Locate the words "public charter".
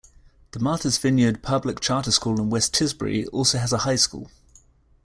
1.43-2.09